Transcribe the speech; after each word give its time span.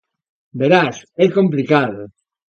Verás, 0.59 0.97
é 1.23 1.25
complicado. 1.37 2.01